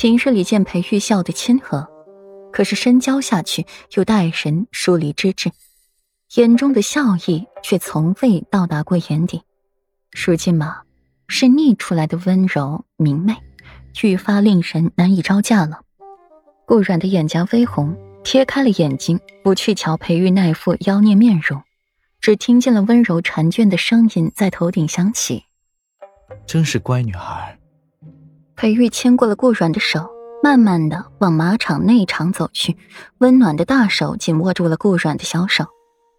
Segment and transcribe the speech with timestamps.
[0.00, 1.86] 平日里见裴玉笑得亲和，
[2.50, 5.52] 可是深交下去又待人疏离之至，
[6.36, 9.42] 眼中的笑意却从未到达过眼底。
[10.10, 10.80] 如今嘛，
[11.28, 13.36] 是逆出来的温柔明媚，
[14.00, 15.82] 愈发令人难以招架了。
[16.64, 17.94] 顾软的眼颊微红，
[18.24, 21.62] 贴开了眼睛，不去瞧裴玉那副妖孽面容，
[22.22, 25.44] 只听见了温柔婵娟的声音在头顶响起
[26.48, 27.54] ：“真是乖女孩。”
[28.60, 30.10] 裴玉牵过了顾软的手，
[30.42, 32.76] 慢慢的往马场内场走去，
[33.16, 35.64] 温暖的大手紧握住了顾软的小手，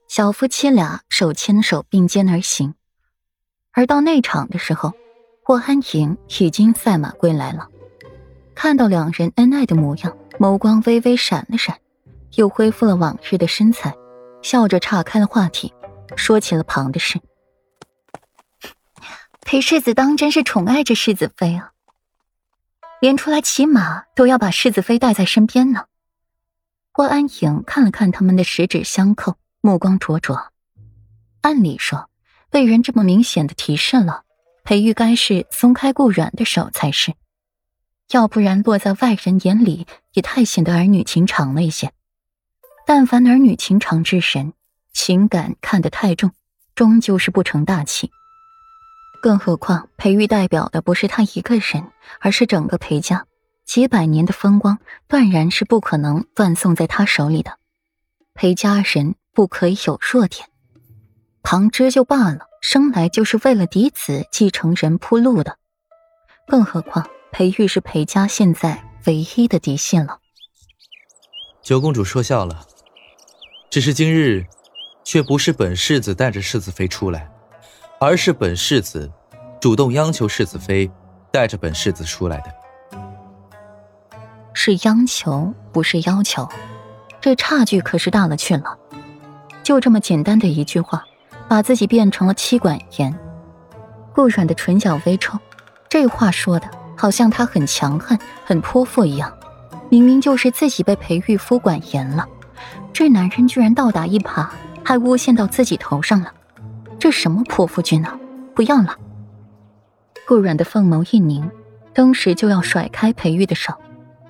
[0.08, 2.74] 小夫妻俩手牵手并肩而行。
[3.74, 4.94] 而到内场的时候，
[5.44, 7.68] 霍安婷已经赛马归来了，
[8.56, 10.18] 看到两人恩爱的模样。
[10.40, 11.78] 眸光微微闪了闪，
[12.38, 13.96] 又恢复了往日的身材，
[14.42, 15.72] 笑着岔开了话题，
[16.16, 17.20] 说起了旁的事。
[19.46, 21.74] 裴世子当真是宠爱着世子妃啊，
[23.02, 25.86] 连出来骑马都要把世子妃带在身边呢。
[26.94, 30.52] 霍安影看了看他们的十指相扣，目光灼灼。
[31.42, 32.12] 按理说，
[32.52, 34.24] 被人这么明显的提示了，
[34.64, 37.16] 裴玉该是松开顾软的手才是。
[38.12, 41.92] 要不然落在外人眼里也太显得儿女情长了一些。
[42.86, 44.54] 但凡儿女情长之神，
[44.94, 46.32] 情感看得太重，
[46.76, 48.12] 终究是不成大器。
[49.22, 53.26] 更何况裴玉代表的不是他一个人，而是整个裴家，
[53.64, 57.58] 几百年的风光断然是不可能断送在他手里的。
[58.34, 60.50] 裴家人不可以有弱点。
[61.44, 65.58] 旁支就罢了，生来就是为了嫡子继承人铺路的。
[66.48, 67.08] 更何况。
[67.34, 70.20] 裴玉是裴家现在唯一的嫡系了。
[71.62, 72.68] 九公主说笑了，
[73.70, 74.46] 只是今日，
[75.06, 77.31] 却不是本世子带着世子妃出来，
[78.04, 79.08] 而是本世子
[79.60, 80.90] 主动央求世子妃
[81.30, 82.52] 带着本世子出来的。
[84.54, 86.50] 是央求，不是要求，
[87.22, 88.76] 这差距可是大了去了。
[89.62, 91.06] 就这么简单的一句话，
[91.48, 93.16] 把自己变成了妻管严。
[94.16, 95.38] 顾软的唇角微抽，
[95.88, 96.68] 这话说的。
[96.98, 99.32] 好像他很强悍、很泼妇一样，
[99.90, 102.28] 明明就是自己被裴玉夫管严了，
[102.94, 104.48] 这男人居然倒打一耙，
[104.84, 106.32] 还诬陷到自己头上了，
[107.02, 108.16] 这什么泼妇君啊！
[108.54, 108.96] 不要了！
[110.28, 111.50] 顾软的凤眸一凝，
[111.96, 113.74] 当时就要甩开裴玉的手，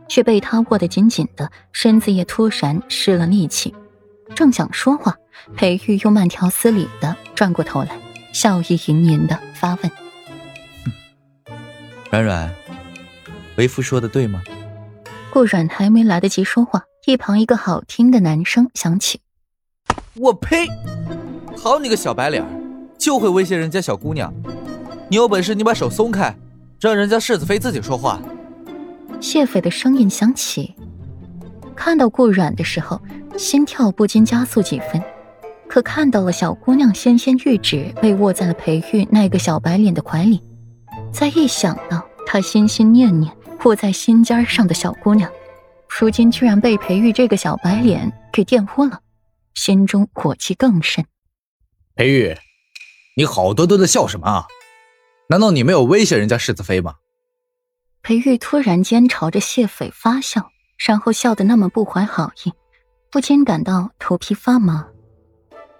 [0.07, 3.75] 却被他握得紧紧的，身子也突然失了力气。
[4.33, 5.17] 正想说话，
[5.57, 7.89] 裴玉又慢条斯理的转过头来，
[8.31, 9.91] 笑意盈盈的发问
[12.09, 12.49] ：“软软。”
[13.57, 14.41] 为夫说的对吗？
[15.29, 19.19] 顾软还没来得及说话，一旁一个好听的男声响起
[20.15, 20.69] ：“我呸！
[21.57, 22.43] 好你个小白脸，
[23.01, 24.31] 就会威胁人家小姑娘！
[25.09, 26.35] 你有本事你把手松开，
[26.79, 28.21] 让人家世子妃自己说话。”
[29.19, 30.75] 谢斐的声音响起。
[31.75, 33.01] 看到顾软的时候，
[33.35, 35.01] 心跳不禁加速几分。
[35.67, 40.39] 可看到了小姑娘纤纤玉指被握在了裴玉那个小白脸的怀里，
[41.11, 43.33] 再一想到他心心念念。
[43.63, 45.31] 握在心尖上的小姑娘，
[45.87, 48.99] 如今居然被裴玉这个小白脸给玷污了，
[49.53, 51.05] 心中火气更甚。
[51.95, 52.35] 裴玉，
[53.15, 54.47] 你好端端的笑什么啊？
[55.27, 56.95] 难道你没有威胁人家世子妃吗？
[58.01, 62.53] 裴玉突然间朝着谢斐发笑，然后笑得那么不怀好意，
[63.11, 64.87] 不禁感到头皮发麻。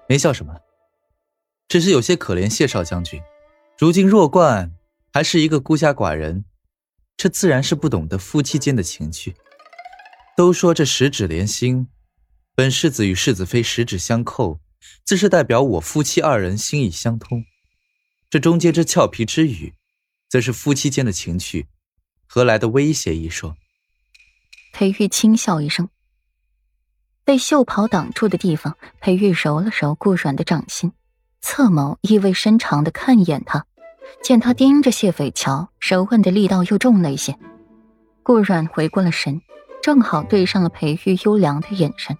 [0.10, 0.54] 没笑什么，
[1.70, 3.22] 只是有些可怜谢少将军，
[3.78, 4.74] 如今弱冠
[5.14, 6.44] 还是一个孤家寡人。
[7.16, 9.36] 这自然是不懂得夫妻间的情趣。
[10.36, 11.88] 都说这十指连心，
[12.56, 14.60] 本世子与世子妃十指相扣，
[15.04, 17.44] 自是代表我夫妻二人心意相通。
[18.30, 19.74] 这中间这俏皮之语，
[20.30, 21.68] 则是夫妻间的情趣，
[22.26, 23.56] 何来的威胁一说？
[24.74, 25.90] 裴玉轻笑一声，
[27.26, 30.94] 被袖袍挡住的地方，裴玉揉了揉顾软的掌心，
[31.42, 33.66] 侧眸意味深长的看一眼他。
[34.24, 37.38] 见他盯着谢斐瞧，手腕的力道又重了一些。
[38.24, 39.42] 顾软回过了神，
[39.82, 42.18] 正好对上了裴玉优良的眼神，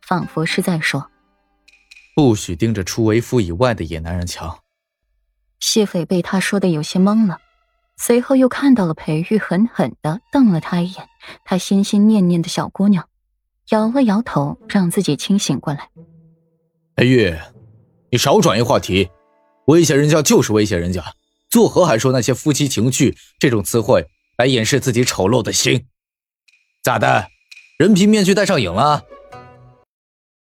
[0.00, 1.09] 仿佛是在说
[2.14, 4.62] ：“不许盯着除为夫以外的野男人瞧。”
[5.60, 7.38] 谢斐被他说的有些懵了，
[7.98, 11.06] 随后又看到了裴玉狠狠的瞪了他一眼。
[11.44, 13.06] 他心心念念的小姑娘，
[13.68, 15.90] 摇了摇头，让自己清醒过来。
[16.94, 17.36] 裴玉，
[18.10, 19.10] 你少转移话题，
[19.66, 21.04] 威胁人家就是威胁人家。
[21.50, 24.06] 作何还说那些夫妻情趣这种词汇
[24.38, 25.86] 来掩饰自己丑陋的心？
[26.82, 27.28] 咋的，
[27.78, 29.04] 人皮面具戴上瘾了？